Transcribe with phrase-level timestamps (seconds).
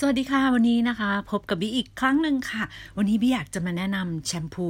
[0.00, 2.62] สวัสดีค่ะ วันนี้นะคะ พบกับบีอีกครั้งหนึ่งค่ะ
[2.96, 4.68] วันนี้บีอยากจะมาแนะนำแชมพู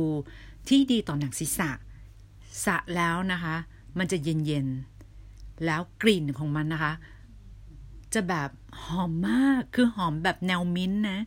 [0.69, 1.71] ที่ดีต่อหนังศีรษะ
[2.65, 3.55] สระแล้วนะคะ
[3.99, 6.93] มันจะเย็นๆ แล้วกลิ่นของมันนะคะ
[8.15, 8.51] จะแบบ
[8.83, 11.19] หอมมากคือหอมแบบแนวมิ้นนะ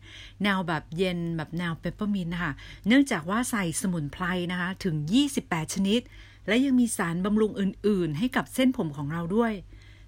[0.43, 2.53] แนวแบบเย็นแบบแนวเปปเปอร์มินต์นะคะ
[2.87, 4.95] เนื่องจากว่าใส่สมุนไพรนะคะ ถึง
[5.35, 6.01] 28 ชนิด
[6.47, 9.53] และยังมีสารบำรุงอื่นๆ ให้กับเส้นผมของเราด้วย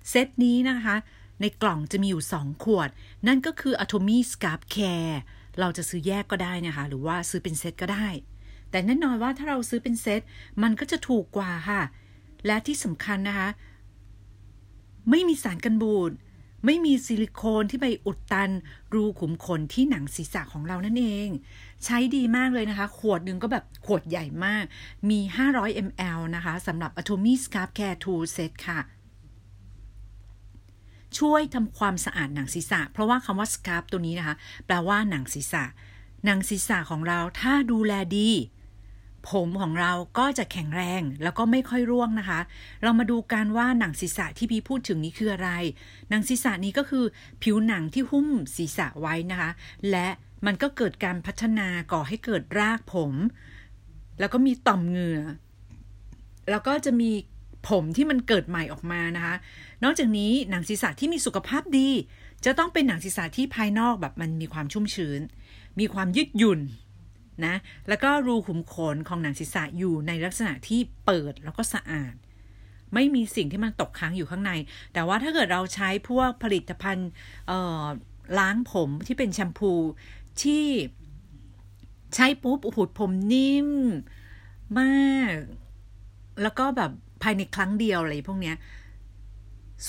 [0.09, 0.95] เซตนี้นะคะ
[1.41, 2.89] ในกล่องจะมีอยู่ 2 ขวด
[3.27, 5.15] นั่นก็คือ Atomy Scalp Care
[5.59, 8.07] เราจะซื้อแยกก็ได้นะคะ หรือว่าซื้อเป็นเซตก็ได้
[8.69, 10.21] แต่แน่นอนว่าถ้าเราซื้อเป็นเซต
[10.63, 11.81] มันก็จะถูกกว่าค่ะ
[12.45, 13.49] และที่สำคัญนะคะ
[15.09, 16.11] ไม่มีสารกันบูด
[16.65, 18.51] ไม่มีซิลิโคนที่ไปอุดตัน
[18.93, 21.29] รูขุมขนที่หนังศีรษะของเรานั่นเอง
[21.85, 24.63] ใช้ดีมากเลยนะคะ ขวดหนึ่งก็แบบขวดใหญ่มาก
[25.09, 25.19] มี
[25.51, 28.79] 500 ml นะคะสำหรับ Atomy Scalp Care 2 Set ค่ะ
[31.19, 35.63] ช่วยทำความสะอาดหนังศีรษะ เพราะว่าคำว่า scalp ตัวนี้นะคะ แปลว่าหนังศีรษะ
[36.25, 38.29] หนังศีรษะของเราถ้าดูแลดี
[39.29, 42.39] ผมของเราก็จะแข็งแรงแล้วก็ไม่ค่อยร่วงนะคะ
[42.83, 45.49] เรามาดูกันว่าหนังศีรษะที่พี่พูดถึงนี้คืออะไร
[46.09, 47.05] หนังศีรษะนี้ก็คือ
[47.43, 49.49] ผิวหนังที่หุ้มศีรษะไว้นะคะ
[49.91, 50.07] และ
[50.45, 53.13] มันก็เกิดการพัฒนาก่อให้เกิดรากผม
[54.19, 55.21] แล้วก็มีต่อมเหงื่อ
[56.49, 57.11] แล้วก็จะมี
[57.69, 59.35] ผมที่มันเกิดใหม่ออกมานะคะ
[59.83, 61.89] นอกจากนี้หนังศีรษะที่มีสุขภาพดี
[62.45, 65.21] จะต้องเป็นหนังศีรษะที่ภายนอกแบบมันมีความชุ่มชื้น
[65.79, 66.59] มีความยืดหยุ่น
[67.45, 67.55] นะ
[67.87, 72.15] แล้วก็รูขุมขนของหนังศีรษะอยู่ในลักษณะที่เปิดแล้วก็สะอาด
[72.93, 74.51] ไม่มีสิ่งที่มันตกค้างอยู่ข้างใน
[74.93, 77.09] แต่ว่าถ้าเกิดเราใช้พวกผลิตภัณฑ์
[78.39, 79.71] ล้างผมที่เป็นแชมพู
[80.41, 80.65] ที่
[82.15, 83.69] ใช้ปุ๊บโอ้โหผมนิ่ม
[84.79, 85.35] มาก
[86.41, 86.91] แล้วก็แบบ
[87.23, 88.55] ภายในครั้งเดียวอะไรพวกเนี้ย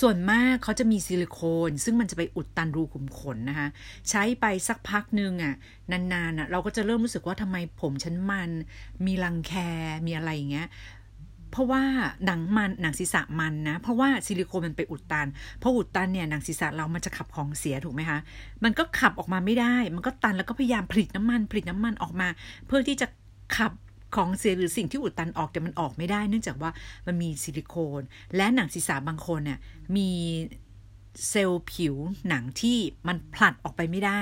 [0.01, 3.67] ส่วนมากเขาจะมีซิลิโคน ซึ่งมันจะไปอุดตันรูขุมขนนะคะ
[4.09, 5.53] ใช้ไปสักพักหนึ่งอะ่ะ
[5.91, 8.49] นานๆอะ เราก็จะเริ่มรู้สึกว่าทำไมผมฉันมัน
[9.05, 9.53] มีรังแค
[10.05, 10.67] มีอะไรอย่างเงี้ย
[11.51, 11.83] เพราะว่า
[12.25, 15.27] หนังมันหนังศีรษะมันนะ เพราะว่าซิลิโคนมันไปอุดตัน
[15.61, 18.19] พออุดตันเนี่ยหนังศีรษะเรามันจะขับของเสียถูกไหมคะ
[18.63, 22.27] มันก็ขับออกมาไม่ได้ มันก็ตันแล้วก็พยายามผลิตน้ำมันผลิตน้ำมันออกมา
[22.67, 23.07] เพื่อที่จะ
[23.57, 23.71] ขับ
[24.15, 26.71] ของเสียหรือสิ่งที่อุดตันออกแต่มันออกไม่ได้ เนื่องจากว่า
[27.07, 28.01] มันมีซิลิโคน
[28.35, 29.59] และหนังศีรษะบางคนเนี่ย
[29.95, 30.09] มี
[31.29, 31.95] เซลล์ผิว
[32.29, 34.21] หนังที่มันผลัดออกไปไม่ได้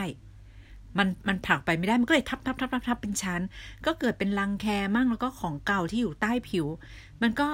[0.97, 3.41] มันมันผลักไปไม่ได้ มันก็เลยทับทับทับทับทับเป็นชั้น
[3.85, 4.65] ก็เกิดเป็นรังแค
[4.95, 6.65] มั่งแล้วก็ของเก่าที่อยู่ใต้ผิว
[7.21, 7.47] มันก็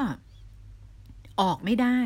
[1.42, 2.00] ออกไม่ได้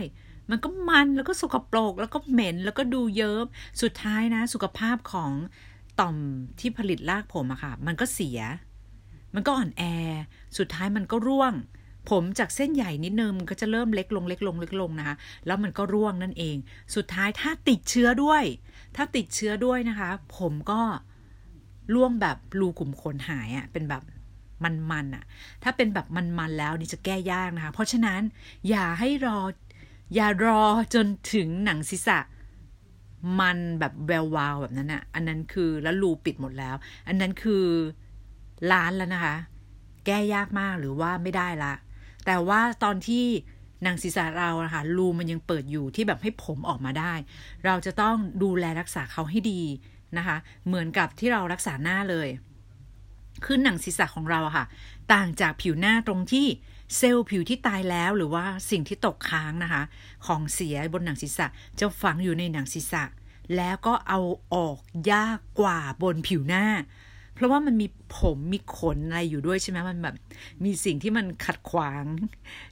[0.50, 3.46] มันก็มันแล้วก็สกปรกแล้วก็เหม็น แล้วก็ดูเยิบ
[3.81, 5.31] สุดท้ายนะ สุขภาพของ
[6.00, 6.16] ต่อม
[6.59, 8.40] ที่ผลิตรากผมอะค่ะ มันก็เสีย
[9.36, 9.84] มันก็อ่อนแอ
[10.58, 11.53] สุดท้ายมันก็ร่วง
[12.09, 15.16] ผมจากเส้นใหญ่นิดนึงมันก็จะเริ่มเล็กลงเล็กลงเล็กลงนะคะ
[15.46, 16.58] แล้วมันก็ร่วงนั่นเอง
[16.96, 18.44] สุดท้ายถ้าติดเชื้อด้วย
[18.96, 20.81] ถ้าติดเชื้อด้วยนะคะ ผมก็
[21.94, 24.03] ร่วงแบบรูขุมขนหายอะ่ะเป็นแบบ
[24.64, 25.24] มันๆอะ่ะ
[25.63, 28.22] ถ้าเป็นแบบมันๆแล้วนี่จะแก้ยากนะคะ เพราะฉะนั้น
[28.69, 29.40] อย่าให้รอ
[30.16, 30.62] อย่ารอ
[30.94, 32.19] จนถึงหนังศีรษะ
[33.40, 36.75] มันแบบแวววาวแบบนั้นอะ่ะ อันนั้นคือแล้วรูปิดหมดแล้ว
[37.08, 37.66] อันนั้นคือ
[38.72, 39.36] ล้านแล้วนะคะ
[40.06, 41.74] แก้ยากมากหรือว่าไม่ได้ละ
[42.26, 43.26] แต่ว่าตอนที่
[43.86, 47.14] นางศีรษะเรานะคะรูมันยังเปิดอยู่ที่แบบให้ผมออกมาได้
[47.66, 49.62] เราจะต้องดูแลรักษาเขาให้ดี
[50.18, 52.28] นะคะ เหมือนกับที่เรารักษาหน้าเลย
[53.46, 54.66] คือหนังศีรษะของเราค่ะ
[55.14, 56.48] ต่างจากผิวหน้าตรงที่
[56.98, 59.84] เซลล์ผิวที่ตายแล้วหรือว่าสิ่งที่ตกค้างนะคะ
[60.26, 61.48] ของเสียบนหนังศีรษะ
[61.80, 63.04] จะฝังอยู่ในหนังศีรษะ
[63.56, 64.20] แล้วก็เอา
[64.54, 64.80] ออก
[65.12, 66.66] ยากกว่าบนผิวหน้า
[67.41, 67.88] ราะว่ามันมี
[68.18, 70.16] ผมมีขนอะไรอยู่ด้วยใช่ไหมมันแบบ
[70.63, 72.06] มีสิ่งที่มันขัดขวาง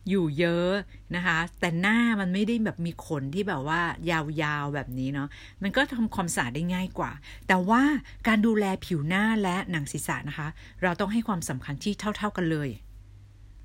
[0.10, 0.72] อยู่เยอะ
[1.16, 3.82] นะคะ แต่หน้ามันไม่ได้แบบมีขนที่แบบว่า
[4.12, 5.28] ยาวๆแบบนี้เนาะ
[5.64, 7.12] มันก็ทำความสะอาดได้ง่ายกว่า
[7.48, 7.82] แต่ว่า
[8.28, 10.48] การดูแลผิวหน้าและหนังศีรษะนะคะ
[10.84, 12.70] เราต้องให้ความสำคัญที่เท่า ๆกันเลย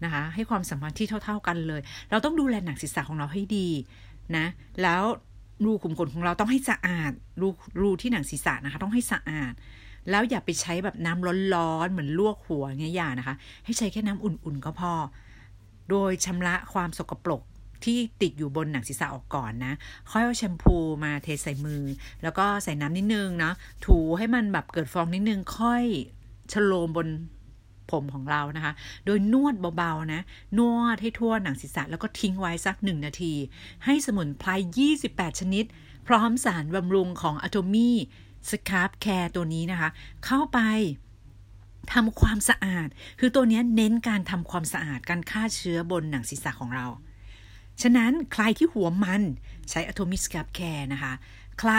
[0.04, 3.68] นะคะ ให้ความสำคัญที่เท่า ๆกันเลย เราต้องดูแลหนังศีรษะของเราให้ดี
[4.36, 4.46] นะ
[4.82, 5.02] แล้ว
[5.64, 7.48] รูขุมขนของเราต้องให้สะอาดรู
[7.80, 9.54] รูที่หนังศีรษะนะคะ ต้องให้สะอาด
[10.10, 14.92] แล้วอย่าไปใช้แบบน้ำร้อนๆเหมือนลวกหัวเงี้ยอย่านะคะ ให้ใช้แค่น้ำอุ่นๆก็พอ
[15.90, 17.42] โดยชำระความสกปรก
[17.84, 19.74] ที่ติดอยู่บนหนังศีรษะออกก่อนนะ
[20.10, 21.82] ค่อยเอาแชมพูมาเทใส่มือ
[22.22, 23.54] แล้วก็ใส่น้ำนิดนึงเนาะ
[23.86, 25.84] ถูให้มันแบบเกิดฟองนิดนึง ค่อย
[26.52, 27.08] ชโลมบน
[27.90, 28.72] ผมของเรานะคะ
[29.06, 30.20] โดยนวดเบาๆนะ
[30.58, 33.34] นวดให้ทั่วหนังศีรษะแล้วก็ทิ้งไว้สักหนึ่งนาที
[33.84, 34.50] ให้สมุนไพร
[34.96, 35.64] 28 ชนิด
[36.06, 37.96] พร้อมสารบำรุงของอะโตมี่
[38.50, 39.88] สครับแคร์ตัวนี้นะคะ
[40.24, 40.58] เข้าไป
[41.92, 42.88] ทำความสะอาด
[43.20, 46.86] คือตัวนี้เน้นการทำความสะอาดการฆ่าเชื้อบนหนังศีรษะของเรา
[47.82, 49.22] ฉะนั้นใครที่หัวมัน
[49.70, 51.12] ใช้ Atomic Scalp Care นะคะ
[51.60, 51.72] ใคร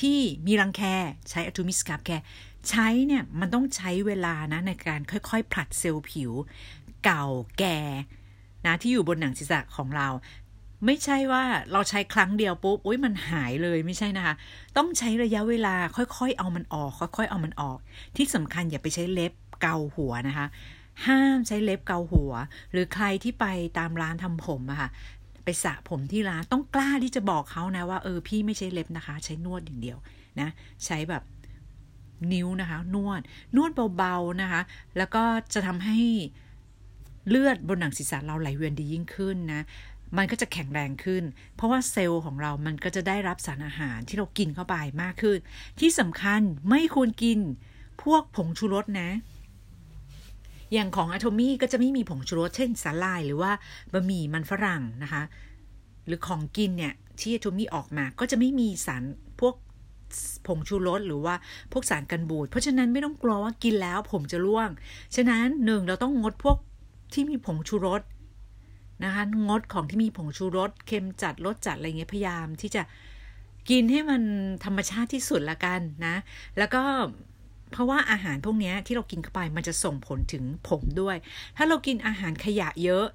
[0.00, 0.82] ที่มีรังแค
[1.30, 2.24] ใช้อะตูมิสครับแคร์
[2.68, 6.32] ใช้เนี่ยมันต้องใช้เวลานะในการค่อยๆผลัดเซลล์ผิว
[7.04, 7.26] เก่า
[7.58, 7.78] แก่
[8.66, 10.08] นะที่อยู่บนหนังศีรษะของเรา
[10.86, 14.34] ไม่ใช่ว่าเราใช้ครั้งเดียวปุ๊บอุ้ยมันหายเลยไม่ใช่นะคะ
[14.76, 17.78] ต้องใช้ระยะเวลาค่อยๆ เอามันออก ค่อยๆ เอามันออก
[18.16, 19.32] ที่สำคัญอย่าไปใช้เล็บ
[19.62, 20.46] เกาหัวนะคะ
[21.06, 22.32] ห้ามใช้เล็บเกาหัว
[22.72, 23.46] หรือใครที่ไป
[23.78, 24.88] ตามร้านทำผมอะค่ะ
[25.44, 29.98] ไปสระผมที่ร้านต้องกล้าที่จะบอกเขานะว่าเออพี่ไม่ใช้เล็บนะคะ ใช้นวดอย่างเดียว
[30.40, 30.48] นะ
[30.86, 31.22] ใช้แบบ
[32.32, 33.20] นิ้วนะคะ นวด
[33.56, 34.60] นวดเบาๆนะคะ
[34.96, 35.22] แล้วก็
[35.54, 35.98] จะทำให้
[37.28, 39.62] เลือดบนหนังศีรษะเราไหลเวียนดียิ่งขึ้นนะ
[40.16, 41.24] มันก็จะแข็งแรงขึ้น
[41.56, 45.38] เพราะว่าเซลล์ของเรามันก็จะได้รับสารอาหารที่เรากินเข้าไปมากขึ้น
[45.80, 46.40] ที่สำคัญ
[46.70, 47.38] ไม่ควรกิน
[48.02, 49.10] พวกผงชูรสนะ
[50.72, 53.52] อย่างของอะโทมี่ก็จะไม่มีผงชูรสเช่นสาลายหรือว่า
[53.92, 55.22] บะหมี่มันฝรั่งนะคะ
[56.06, 59.02] หรือของกินเนี่ยที่อะโทมี่ออกมาก็จะไม่มีสาร
[59.40, 59.54] พวก
[60.46, 61.34] ผงชูรสหรือว่า
[61.72, 64.68] พวกสารกันบูด เพราะฉะนั้นไม่ต้องกลัวว่ากินแล้วผมจะร่วง
[65.16, 66.56] ฉะนั้นหนึ่งเราต้องงดพวก
[67.12, 68.02] ที่มีผงชูรส
[69.04, 72.82] นะคะงดของที่มีผงชูรสเค็มจัดรสจัดอะไรเงี้ยพยายามที่จะ
[73.70, 74.22] กินให้มัน
[74.64, 76.16] ธรรมชาติที่สุดละกันนะ
[76.58, 76.82] แล้วก็
[77.72, 81.16] เพราะว่าอาหารพวกนี้ที่เรากินเข้าไปมันจะส่งผลถึงผมด้วย
[81.56, 83.06] ถ้าเรากินอาหารขยะเยอะ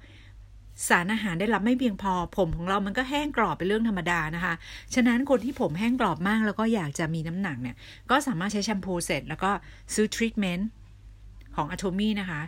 [0.88, 4.54] สารอาหารได้รับไม่เพียงพอ ผมของเรามันก็แห้งกรอบเป็นเรื่องธรรมดานะคะ
[4.94, 7.76] ฉะนั้นคนที่ผมแห้งกรอบมากแล้วก็อยากจะมีน้ำหนักเนี่ย
[8.10, 9.50] ก็สามารถใช้แชมพูเสร็จ แล้วก็
[9.94, 10.68] ซื้อทรีทเมนต์
[11.56, 12.40] ของ Atomy นะคะ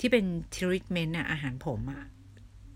[0.00, 0.24] ที่เป็น
[0.54, 2.04] ทรีทเมนต์อาหารผมอะ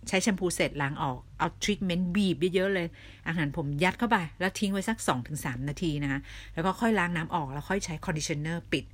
[0.08, 2.86] ใช้แชมพูเสร็จล้างออก เอาทรีทเมนต์บีบเยอะๆเลย
[3.28, 4.98] อาหารผมยัดเข้าไป แล้วทิ้งไว้สัก
[5.34, 6.20] 2-3 นาทีนะคะ
[6.54, 8.84] แล้วก็ค่อยล้างน้ำออก แล้วค่อยใช้ conditioner ปิด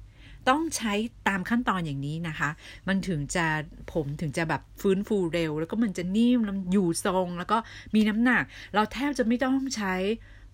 [0.49, 0.93] ต้องใช้
[1.29, 2.51] ตามขั้นตอนอย่างนี้นะคะ
[2.89, 3.47] มันถึงจะ
[3.93, 7.59] ผมถึงจะแบบฟื้นฟูเร็ว แล้วก็มันจะนิ่มแล้วอยู่ทรง แล้วก็
[7.95, 8.43] มีน้ำหนัก
[8.75, 9.95] เราแทบจะไม่ต้องใช้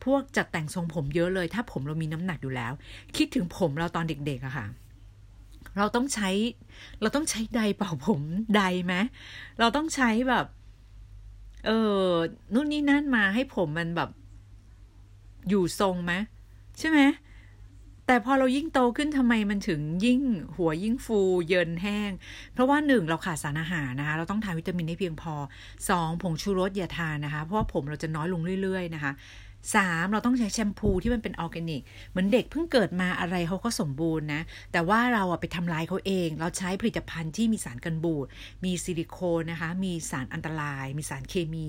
[0.05, 2.73] พวกจัดแต่งทรงผมเยอะเลย ถ้าผมเรามีน้ำหนักอยู่แล้ว
[3.17, 4.67] คิดถึงผมเราตอนเด็กๆอะค่ะ
[5.79, 6.31] เราต้องใช้
[7.01, 8.21] เราต้องใช้ไดเป่าผม
[8.57, 8.95] ไดไหม
[9.61, 10.47] เราต้องใช้แบบ
[11.67, 11.71] เอ
[12.07, 12.11] อ
[12.55, 14.11] นู่นนี่นั่นมาให้ผมมันแบบ
[15.49, 16.13] อยู่ทรงไหม
[16.79, 17.01] ใช่ไหม
[18.07, 20.21] แต่พอเรายิ่งโตขึ้นทำไมมันถึงยิ่ง
[20.57, 22.11] หัวยิ่งฟูเยินแห้ง
[22.53, 25.35] เพราะว่าหนึ่งเราขาดสารอาหารนะคะ เราต้องทานวิตามินให้เพียงพอ
[25.89, 29.13] สองผงชูรสอย่าทานนะคะ เพราะว่าผมเราจะน้อยลงเรื่อย ๆ นะคะ
[29.75, 34.43] สามเราต้องใช้แชมพูที่มันเป็นออร์แกนิก เหมือนเด็กเพิ่งเกิดมาอะไรเขาก็สมบูรณ์นะ
[34.73, 38.27] แต่ว่าเราอะไปทำลายเขาเอง เราใช้ผลิตภัณฑ์ที่มีสารกันบูด
[38.65, 41.65] มีซิลิโคนนะคะ มีสารอันตราย มีสารเคมี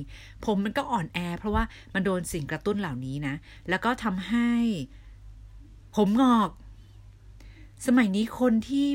[0.46, 1.64] ผมมันก็อ่อนแอ เพราะว่า
[1.94, 3.36] มันโดนสิ่งกระตุ้นเหล่านี้นะ
[3.70, 4.52] แล้วก็ทำให้
[5.96, 6.50] ผมงอก
[7.88, 8.88] สมัยนี้คนที่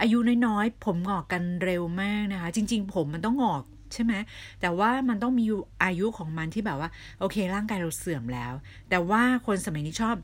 [0.00, 3.62] อายุน้อยๆ ผมงอกกันเร็วมากนะคะ จริง ๆ ผมมันต้องงอก
[3.94, 4.14] ใช่ไหม
[4.60, 5.46] แต่ว่ามันต้องมี
[5.84, 6.90] อายุของมันที่แบบว่า
[7.20, 8.52] โอเค ร่างกายเราเสื่อมแล้ว
[8.90, 10.16] แต่ว่าคนสมัยนี้ชอบ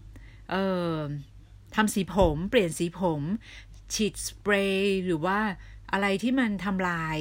[0.50, 0.64] เอ่
[0.96, 1.00] อ
[1.74, 3.20] ทำสีผม เปลี่ยนสีผม
[3.94, 5.38] ฉีดสเปรย์หรือว่า
[5.92, 7.18] อะไรที่มันทำลาย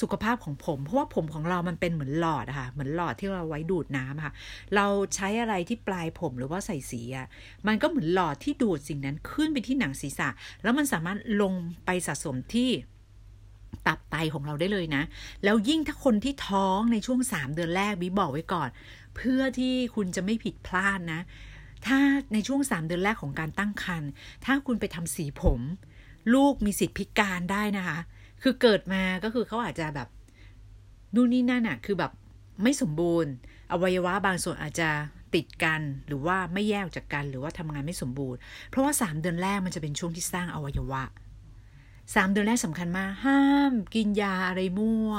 [0.00, 4.32] สุขภาพของผม เพราะว่าผมของเรามันเป็นเหมือนหลอดอะค่ะ เหมือนหลอดที่เราไว้ดูดน้ำค่ะ
[4.74, 7.26] เราใช้อะไรที่ปลายผมหรือว่าใส่สีอะ
[7.66, 10.28] มันก็เหมือนหลอดที่ดูดสิ่งนั้นขึ้นไปที่หนังศีรษะ
[10.62, 11.54] แล้วมันสามารถลง
[11.84, 12.70] ไปสะสมที่
[13.86, 15.02] ตับไตของเราได้เลยนะ
[15.44, 18.68] แล้วยิ่งถ้าคนที่ท้องในช่วงสามเดือนแรกบิบอกไว้ก่อน
[19.16, 21.20] เพื่อที่คุณจะไม่ผิดพลาดนะ
[21.86, 21.98] ถ้า
[22.32, 24.10] ในช่วงสามเดือนแรกของการตั้งครรภ์
[24.44, 25.60] ถ้าคุณไปทำสีผม
[26.34, 27.98] ลูกมีสิทธิพิการได้นะคะ
[28.42, 30.08] คือเกิดมาก็คือเขาอาจจะแบบ
[31.14, 32.12] นู่นนี่นั่นอะคือแบบ
[32.62, 33.32] ไม่สมบูรณ์
[33.72, 34.88] อวัยวะบางส่วนอาจจะ
[35.34, 38.38] ติดกันหรือว่าไม่แยกจากกันหรือว่าทำงานไม่สมบูรณ์
[38.70, 41.02] เพราะว่าสามเดือนแรกมันจะเป็นช่วงที่สร้างอวัยวะ
[42.14, 45.12] สามเดือนแรกสำคัญมาก ห้ามกินยาอะไรมั่ว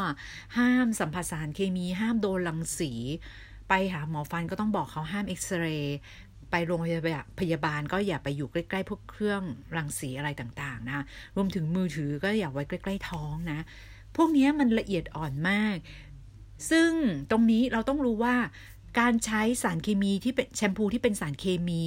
[0.57, 2.91] ห้ามสัมผัสสารเคมี ห้ามโดนรังสี
[3.69, 5.97] ไปหาหมอฟันก็ต้องบอกเขาห้ามเอ็กซเรย์
[6.51, 6.79] ไปโรง
[7.39, 9.41] พยาบาลก็อย่าไปอยู่ใกล้ๆพวกเครื่อง
[9.75, 13.59] รังสีอะไรต่างๆ นะ รวมถึงมือถือก็อย่าไว้ใกล้ๆท้องนะ
[14.15, 15.77] พวกนี้มันละเอียดอ่อนมาก
[16.69, 16.89] ซึ่ง
[17.31, 18.35] ตรงนี้เราต้องรู้ว่า
[18.99, 21.83] การใช้สารเคมีที่เป็นแชมพูที่เป็นสารเคมี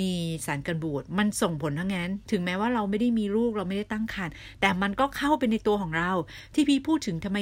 [0.00, 0.12] มี
[0.46, 6.10] สารกันบูดมันส่งผลทั้งนั้น ถึงแม้ว่าเราไม่ได้มีลูกเราไม่ได้ตั้งครรภ์แต่มันก็เข้าไปในตัวของเรา
[6.54, 7.38] ที่พี่พูดถึงทำไม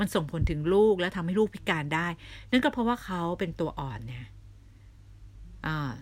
[0.00, 2.06] มันส่งผลถึงลูกและทำให้ลูกพิการได้
[2.50, 4.26] นั่นก็เพราะว่าเขาเป็นตัวอ่อนเนี่ย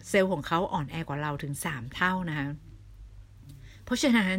[0.09, 2.49] เซลล์ของเขาอ่อนแอกว่าเราถึงสามเท่านะคะ
[3.85, 4.39] เพราะฉะนั้น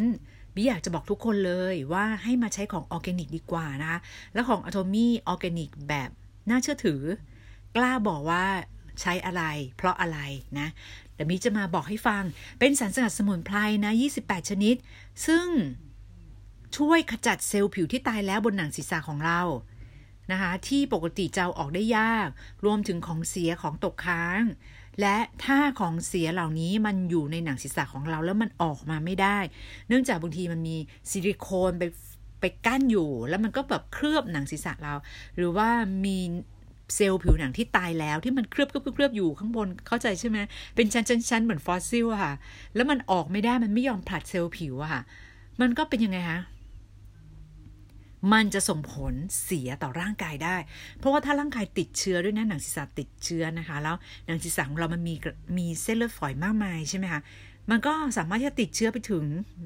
[0.53, 3.99] บิอยากจะบอกทุกคนเลยว่าให้มาใช้ของออร์แกนิกดีกว่านะคะ
[4.33, 6.09] แล้วของอะโทมี่ออร์แกนิกแบบ
[6.49, 7.01] น่าเชื่อถือ
[7.75, 8.45] กล้าบอกว่า
[9.01, 9.43] ใช้อะไร
[9.77, 10.19] เพราะอะไร
[10.59, 10.67] นะ
[11.15, 12.23] แต่มีจะมาบอกให้ฟัง
[12.59, 13.91] เป็นสารสกัดสมุนไพรนะ
[14.21, 14.75] 28 ชนิด
[15.27, 15.47] ซึ่ง
[16.77, 19.41] ช่วยขจัดเซลล์ผิวที่ตายแล้วบนหนังศีรษะของเรา
[20.31, 22.27] นะคะที่ปกติจะออกได้ยาก
[22.65, 24.41] รวมถึงของเสียของตกค้าง
[25.01, 29.37] และถ้าของเสียเหล่านี้มันอยู่ในหนังศีรษะของเราแล้วมันออกมาไม่ได้
[29.87, 30.77] เนื่องจากบางทีมันมี
[31.09, 31.83] ซิลิโคนไป
[32.39, 34.95] ไปกั้นอยู่ แล้วมันก็แบบเคลือบหนังศีรษะเรา
[35.35, 35.69] หรือว่า
[36.05, 36.17] มี
[36.95, 40.37] เซลล์ผิวหนังที่ตายแล้วที่มันเคลือบเคลือบเคลือบอยู่ข้างบนเข้าใจใช่ไหม
[40.75, 42.33] เป็นชั้นๆเหมือนฟอสซิลอะค่ะ
[42.75, 45.01] แล้วมันออกไม่ได้มันไม่ยอมผลัดเซลล์ผิวอะค่ะ
[45.61, 46.39] มันก็เป็นยังไงคะ
[48.33, 50.55] มันจะส่งผลเสียต่อร่างกายได้
[50.97, 55.15] เพราะว่าถ้าร่างกายติดเชื้อด้วยนะหนังศีรษะติดเชื้อนะคะ แล้วหนังศีรษะของเรามันมี
[55.57, 57.21] มีเส้นเลือดฝอยมากมายใช่ไหมคะ
[57.69, 59.23] มันก็สามารถที่จะติดเชื้อไปถึง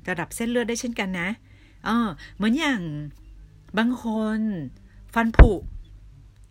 [0.10, 1.30] ระดับเส้นเลือดได้เช่นกันนะ
[1.86, 2.82] เออเหมือนอย่าง
[3.78, 4.06] บางค
[4.38, 4.40] น
[5.14, 5.52] ฟันผุ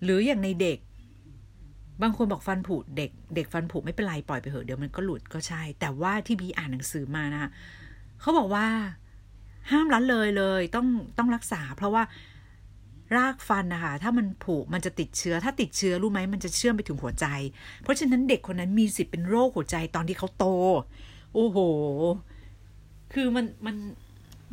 [0.02, 0.78] หรืออย่างในเด็ก
[2.02, 7.50] บางคนบอกฟันผุเด็ก เด็กฟันผุไม่เป็นไรปล่อยไปเถอะเดี๋ยวมันก็หลุดก็ใช่ แต่ว่าที่บีอ่านหนังสือมานะคะ
[8.21, 8.66] เขาบอกว่า
[9.71, 10.87] ห้ามละเลยเลยต้อง
[11.18, 12.02] ต้องรักษา เพราะว่า
[13.16, 17.26] รากฟันนะคะถ้ามันผุมันจะติดเชื้อ ถ้าติดเชื้อรู้ไหมมันจะเชื่อมไปถึงหัวใจ
[17.82, 20.47] เพราะฉะนั้นเด็กคนนั้นมีสิทธิ์เป็นโรคหัวใจตอนที่เขาโต
[21.35, 21.59] โอ้โห
[23.12, 23.76] คือมันมัน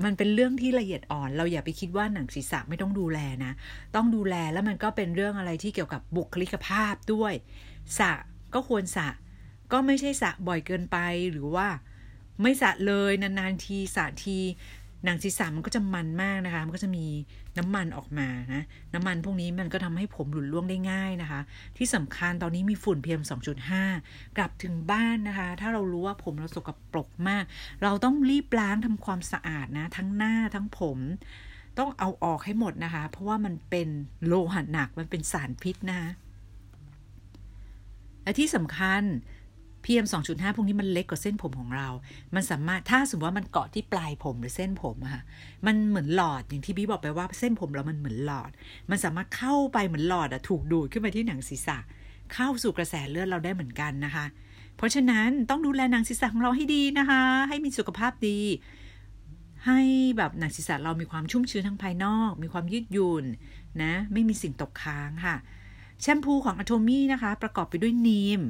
[0.04, 3.52] มันเป็นเรื่องที่ละเอียดอ่อน เราอย่าไปคิดว่าหนังศีรษะไม่ต้องดูแลนะ
[3.96, 7.34] ต้องดูแลแล้วมันก็เป็นเรื่องอะไรที่เกี่ยวกับบุคลิกภาพด้วย
[8.00, 8.12] สะ
[8.54, 9.08] ก็ควรสะ
[9.72, 10.98] ก็ไม่ใช่สะบ่อยเกินไป
[11.32, 11.68] หรือว่า
[12.42, 14.40] ไม่สะเลยนานๆทีสะที
[15.06, 17.06] หนังศีรษะมันก็จะมันมากนะคะ มันก็จะมี
[17.58, 18.64] น้ำมันออกมานะ
[18.94, 21.42] น้ำมันพวกนี้มันก็ทำให้ผมหลุดร่วงได้ง่ายนะคะ
[21.78, 23.22] ที่สำคัญตอนนี้มีฝุ่น PM
[23.80, 27.44] 2.5 กลับถึงบ้านนะคะ ถ้าเรารู้ว่าผมเราสกปรกมาก
[27.84, 30.98] เราต้องรีบล้างทำความสะอาดนะ ทั้งหน้าทั้งผม
[31.78, 33.88] ต้องเอาออกให้หมดนะคะ เพราะว่ามันเป็น
[34.26, 36.10] โลหะหนักมันเป็นสารพิษนะคะ
[38.24, 39.04] และที่สำคัญ
[39.84, 41.90] PM 2.5 พวกนี้มันเล็กกว่าเส้นผมของเรา
[42.36, 45.22] มันสามารถถ้าสมมติว่ามันเกาะที่ปลายผมหรือเส้นผมอะค่ะ
[45.66, 48.52] มันเหมือนหลอดอย่างที่พี่บอกไปว่าเส้นผมเรามันเหมือนหลอด
[48.90, 51.78] มันสามารถเข้าไปเหมือนหลอดอะถูกดูดขึ้นไปที่หนังศีรษะ
[52.34, 54.26] เข้าสู่กระแสเลือดเราได้เหมือนกันนะคะ
[54.78, 58.40] เพราะฉะนั้นต้องดูแลหนังศีรษะของเราให้ดีนะคะ ให้มีสุขภาพดี
[59.66, 59.80] ให้
[60.18, 63.26] แบบหนังศีรษะเรามีความชุ่มชื้นทั้งภายนอก มีความยืดหยุ่น
[63.82, 65.36] นะ ไม่มีสิ่งตกค้างค่ะ
[66.02, 68.42] แชมพูของอะโทมี่นะคะ ประกอบไปด้วยนีม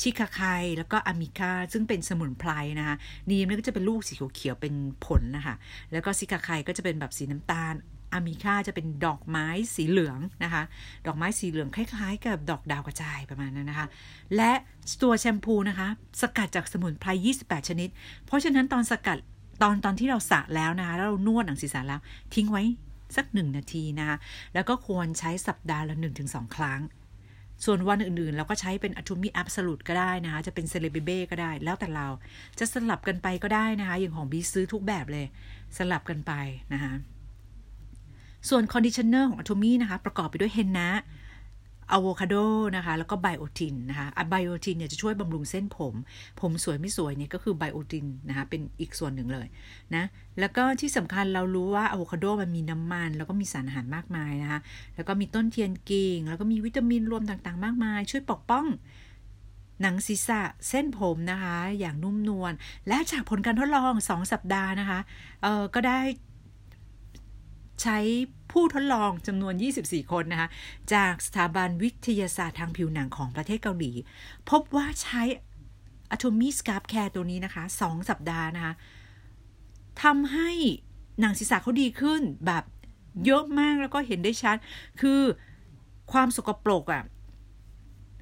[0.00, 0.40] ชิคาไค
[0.76, 2.96] แล้วก็อะมิคาซึ่งเป็นสมุนไพรนะคะ
[3.30, 4.74] นีมนี่ก็จะเป็นลูกสีเขียวๆเป็น
[5.04, 5.54] ผลนะคะ
[5.92, 7.74] แล้วก็ชิคาไคก็จะเป็นแบบสีน้ำตาล
[8.12, 10.62] อะมิคาจะเป็นดอกไม้สีเหลืองนะคะ
[11.06, 13.86] ดอกไม้สีเหลืองคล้ายๆ กับดอกดาวกระจายประมาณนั้นนะคะ
[14.36, 14.52] และ
[15.02, 15.88] ตัวแชมพูนะคะ
[16.20, 17.88] สกัดจากสมุนไพร 28 ชนิด
[18.26, 19.18] เพราะฉะนั้นตอนสกัด
[19.62, 22.00] ตอนตอนที่เราสระแล้วนะคะแล้วเรานวดหนังศีรษะแล้ว
[22.34, 22.62] ทิ้งไว้
[23.16, 24.16] สักหนึ่งนาทีนะคะ
[24.54, 26.80] แล้วก็ควรใช้สัปดาห์ละ 1-2 ครั้ง
[27.64, 32.06] ส่วนวันอื่นๆ เราก็ใช้เป็น Atomy Absolute ก็ได้นะคะจะเป็นเซเลเบเบ้ก็ได้ แล้วแต่เรา
[32.58, 35.26] จะสลับกันไปก็ได้นะคะ อย่างของบีซื้อทุกแบบเลย
[35.76, 36.32] สลับกันไป
[36.72, 36.92] นะคะ
[38.48, 40.88] ส่วน conditioner ของ Atomy นะคะ ประกอบไปด้วยเฮนนา
[41.92, 42.34] อะโวคาโด
[42.76, 45.94] นะคะ แล้วก็ไบโอตินนะคะไบโอตินเนี่ยจะช่วยบำรุงเส้นผม
[46.40, 49.46] ผมสวยไม่สวยเนี่ยก็คือไบโอตินนะคะ เป็นอีกส่วนหนึ่งเลย
[49.94, 50.04] นะ
[50.40, 54.60] แล้วก็ที่สำคัญเรารู้ว่าอะโวคาโดมันมีน้ำมัน แล้วก็มีสารอาหารมากมายนะคะ
[54.96, 58.66] แล้วก็มีต้นเทียนกิ่ง แล้วก็มีวิตามินรวมต่างๆ มากมาย ช่วยปกป้อง
[59.82, 62.52] หนังศีรษะเส้นผมนะคะ อย่างนุ่มนวล
[62.88, 65.00] และจากผลการทดลอง 2 สัปดาห์นะคะ
[65.42, 66.00] เออก็ได้
[67.82, 67.98] ใช้
[68.52, 70.48] ผู้ทดลองจำนวน 24 คนนะคะ
[70.94, 73.92] จากสถาบันวิทยาศาสตร์ทางผิวหนังของประเทศเกาหลี
[74.50, 75.22] พบว่าใช้
[76.14, 78.74] Atomy Scalp Care ตัวนี้นะคะ 2 สัปดาห์นะคะ
[80.02, 80.50] ทำให้
[81.20, 82.64] หนังศีรษะเขาดีขึ้นแบบ
[83.24, 84.56] เยอะมากแล้วก็เห็นได้ชัด
[85.00, 85.20] คือ
[86.12, 87.04] ความสกปรกอะ่ะ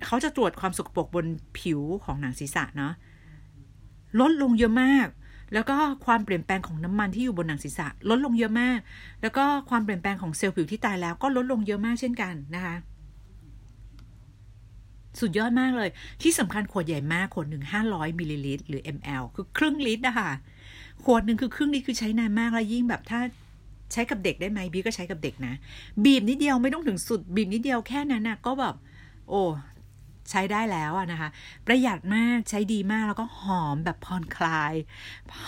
[0.07, 1.27] เขาจะตรวจความสกปรกบน
[1.59, 2.93] ผิวของหนังศีรษะเนาะ
[4.21, 5.09] ลดลงเยอะมาก
[5.53, 8.79] แล้วก็ความเปลี่ยนแปลงของน้ำมันที่อยู่บนหนังศีรษะลดลงเยอะมาก
[9.23, 12.75] แล้วก็ความเปลี่ยนแปลงของเซลล์ผิวที่ตายแล้วก็ลดลงเยอะมากเช่นกันนะคะ
[15.21, 15.89] สุดยอดมากเลย
[16.23, 20.31] ที่สำคัญขวดใหญ่มาก ขวดหนึ่งห้าร้อยมิลลิลิตรหรือ ml คือครึ่งลิตรนะคะ
[21.05, 23.21] ขวดหนึ่งคือครึ่งลิตรคือใช้นานมากแล้วยิ่งแบบถ้า
[23.93, 25.55] ใช้กับเด็กได้ไหมบีก็ใช้กับเด็กนะ
[26.05, 28.75] บีบนิดเดียวไม่ต้องถึงสุด บีบนิดเดียวแค่นั้นนะก็แบบ
[29.29, 29.43] โอ้
[30.31, 31.29] ใช้ได้แล้วนะคะ
[31.67, 34.75] ประหยัดมากใช้ดีมากแล้วก็หอมแบบผ่อนคลาย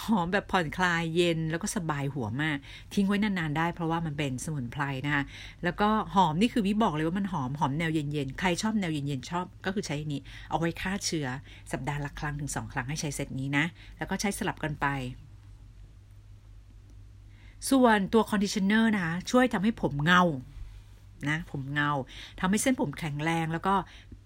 [0.07, 2.57] หอมแบบผ่อนคลายเย็นแล้วก็สบายหัวมาก
[2.95, 5.23] ทิ้งไว้นานๆได้เพราะว่ามันเป็นสมุนไพรนะคะ
[5.65, 11.29] แล้วก็หอมนี่คือบีบอกเลยว่ามันหอมหอมแนวเย็นๆ ใครชอบแนวเย็นๆชอบ ก็คือใช้นี้ เอาไว้ฆ่าเชื้อ
[11.73, 13.65] สัปดาห์ละครั้งถึงสองครั้งให้ใช้เซตนี้นะ
[13.99, 14.87] แล้วก็ใช้สลับกันไป
[17.71, 20.23] ส่วนตัว conditioner นะคะช่วยทำให้ผมเงา
[21.29, 21.91] นะผมเงา
[22.41, 23.75] ทำให้เส้นผมแข็งแรงแล้วก็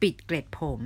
[0.02, 0.80] ปิดเกล็ดผม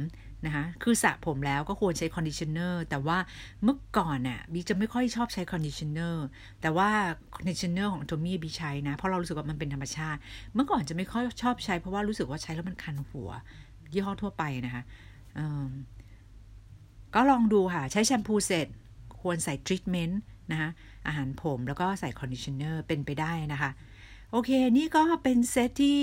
[0.47, 3.19] นะคะคือสระผมแล้วก็ควรใช้ conditioner แต่ว่า
[3.63, 6.25] เมื่อก่อนน่ะบีจะไม่ค่อยชอบใช้ conditioner
[6.61, 6.89] แต่ว่า
[7.35, 10.19] conditioner ของ Atomy บีใช้นะ เพราะเรารู้สึกว่ามันเป็นธรรมชาติ
[10.55, 13.31] เมื่อก่อนจะไม่ค่อยชอบใช้ เพราะว่ารู้สึกว่าใช้แล้วมันคันหัว
[13.93, 14.83] ยี่ห้อทั่วไปนะคะ
[17.15, 18.67] ก็ลองดูค่ะ ใช้แชมพูเสร็จ
[19.21, 20.21] ควรใส่ทรีทเมนต์
[20.53, 20.71] นะคะ
[21.07, 23.71] อาหารผมแล้วก็ใส่ conditioner เป็นไปได้นะคะ
[24.37, 25.99] โอเค นี่ก็เป็นเซตที่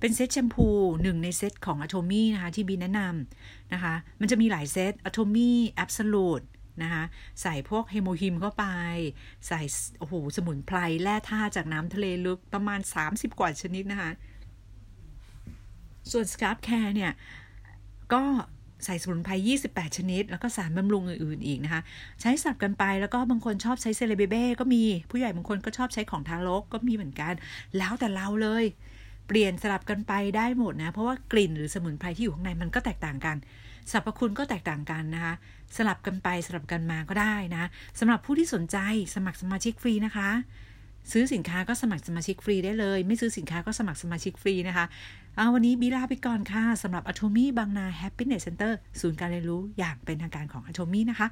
[0.00, 0.68] เป็นเซตแชมพู
[1.02, 5.50] หนึ่งในเซตของ Atomy นะคะ ที่บีแนะนำนะคะ มันจะมีหลายเซต Atomy
[5.84, 6.46] Absolute
[6.82, 7.02] นะคะ
[7.42, 8.64] ใส่พวกเฮโมฮิมเข้าไป
[9.46, 9.60] ใส่
[9.98, 14.10] โอ้โหสมุนไพรแร่ธาตุจากน้ำทะเลลึกประมาณ 30 กว่าชนิดนะคะ
[16.10, 17.12] ส่วน Scalp Care เนี่ย
[18.12, 18.22] ก็
[18.84, 19.32] ใส่สมุนไพร
[19.68, 21.82] 28 ชนิด แล้วก็สารบำรุงอื่นๆอีกนะคะ
[22.20, 27.34] ใช้สลับกันไปแล้วก็บางคนชอบใช้เซเลเบเบ้ก็มีผู้ใหญ่บางคนก็ชอบใช้ของทารกก็มีเหมือนกัน
[27.78, 28.64] แล้วแต่เราเลย
[29.28, 33.36] เปลี่ยนสลับกันไปได้หมดนะ เพราะว่ากลิ่นหรือสมุนไพรที่อยู่ข้างในมันก็แตกต่างกัน
[33.90, 35.34] สรรพคุณก็แตกต่างกันนะคะ
[35.76, 38.78] สลับกันไปสลับกันมาก็ได้นะสำหรับผู้ที่สนใจ
[39.14, 40.30] สมัครสมาชิกฟรีนะคะ
[41.10, 44.84] ซื้อสินค้าก็สมัครสมาชิกฟรีได้เลย ไม่ซื้อสินค้าก็สมัครสมาชิกฟรีนะคะ
[45.36, 51.26] เอาวันนี้บีลาไปก่อนค่ะสำหรับ Atomy บางนา Happiness Center ศูนย์การเรียนรู้อย่างเป็นทางการของ Atomy นะคะ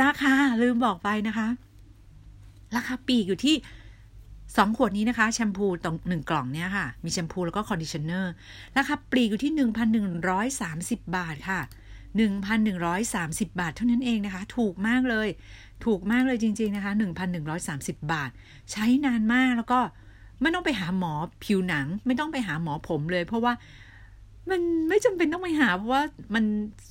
[0.00, 1.48] ราคาลืมบอกไปนะคะ
[2.76, 3.56] ราคาปลีกอยู่ที่
[4.16, 8.32] 2ขวดนี้นะคะแชมพูตรงหนึ่งกล่องเนี้ยค่ะ มีแชมพูแล้วก็ conditioner
[8.78, 9.52] ราคาปลีกอยู่ที่
[10.28, 11.60] 1,130บาทค่ะ
[12.34, 15.28] 1,130บาทเท่านั้นเองนะคะ ถูกมากเลย
[15.84, 16.92] ถูกมากเลยจริง ๆ นะคะ
[17.50, 18.30] 1,130 บาท
[18.72, 19.80] ใช้นานมากแล้วก็
[20.40, 21.12] ไม่ต้องไปหาหมอ
[21.44, 23.52] ผิวหนัง ไม่ต้องไปหาหมอผมเลย เพราะว่า
[24.50, 26.02] มันไม่จำเป็นต้องไปหา เพราะว่า
[26.34, 26.44] มัน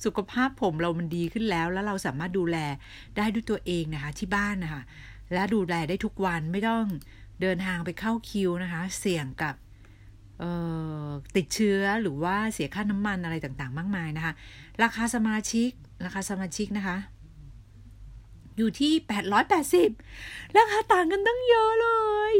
[0.04, 2.56] สุขภาพผมเรามันดีขึ้นแล้ว แล้วเราสามารถดูแล
[3.16, 4.82] ได้ด้วยตัวเองนะคะ ที่บ้านนะคะ
[5.32, 6.84] และดูแลได้ทุกวันไม่ต้อง
[7.40, 9.54] เดินทางไปเข้าคิวนะคะ เสี่ยงกับ
[11.36, 14.32] ติดเชื้อหรือว่าเสียค่าน้ำมันอะไรต่างๆ มากมายนะคะ
[14.82, 15.70] ราคาสมาชิก
[16.04, 16.96] ราคาสมาชิกนะคะ
[18.56, 18.92] อยู่ที่
[19.74, 21.88] 880 ราคาต่างกันตั้งเยอะเล
[22.32, 22.34] ย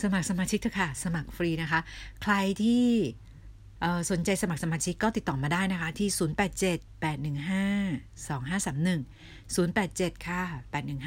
[0.00, 1.80] สมัครสมาชิกเถอะค่ะ สมัครฟรีนะคะ
[2.22, 2.86] ใครที่
[4.10, 6.24] สนใจสมัครสมาชิกก็ติดต่อมาได้นะคะ ที่ 0878152531
[9.54, 10.42] 087 ค่ะ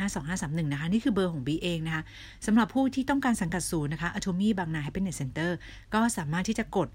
[0.05, 2.03] 8152531 นะคะ นี่คือเบอร์ของบีเองนะคะ
[2.45, 5.51] สำหรับผู้ที่ต้องการสังกัดศูนย์นะคะ Atomy บางนา Happiness Center
[5.93, 6.87] ก็สามารถที่จะกด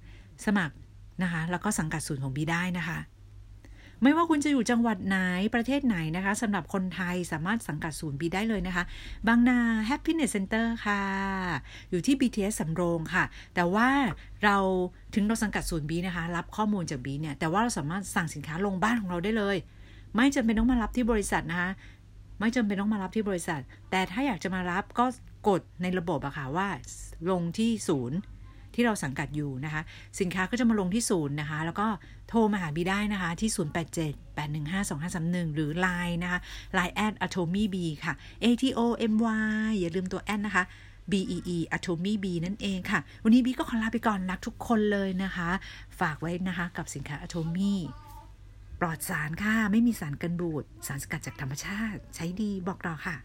[0.46, 0.74] สมัคร
[1.22, 2.98] นะคะ แล้วก็สังกัดศูนย์ของบีได้นะคะ
[4.02, 5.16] ไม่ว่าคุณจะอยู่จังหวัดไหน
[5.54, 8.84] ประเทศไหนนะคะสำหรับคนไทยสามารถสังกัดศูนย์บีได้เลยนะคะ
[9.28, 11.02] บางนา Happiness Center ค่ะ
[11.90, 13.88] อยู่ที่ BTS สำโรงค่ะ แต่ว่า
[14.44, 14.56] เรา
[15.14, 19.56] ถึงเราสังกัดศูนย์บีนะคะ รับข้อมูลจากบีเนี่ย แต่ว่าเราสามารถสั่งสินค้าลงบ้านของเราได้เลย
[20.16, 21.70] ไม่จำเป็นต้องมารับที่บริษัทนะคะ
[22.40, 23.60] ไม่จำเป็นต้องมารับที่บริษัท
[23.90, 25.04] แต่ถ้าอยากจะมารับก็
[25.48, 26.68] กดในระบบอะค่ะว่า
[27.30, 28.18] ลงที่ศูนย์
[28.74, 29.82] ที่เราสังกัดอยู่นะคะ
[30.20, 31.86] สินค้าก็จะมาลงที่ศูนย์นะคะ แล้วก็
[32.28, 33.50] โทรมาหาบีได้นะคะ ที่
[35.46, 36.40] 0878152531 หรือ Line นะคะ
[36.78, 38.80] Line at atomy b ค่ะ a t o
[39.12, 39.14] m
[39.66, 40.64] y อย่าลืมตัวแอดนะคะ
[41.10, 45.50] B E E Atomy B นั่นเองค่ะ วันนี้บีก็ขอลาไปก่อนรักทุกคนเลยนะคะ
[46.00, 47.74] ฝากไว้นะคะกับสินค้า Atomy
[48.80, 53.16] ปลอดสารค่ะ ไม่มีสารกันบูด สารสกัดจากธรรมชาติ ใช้ดีบอกต่อค่ะ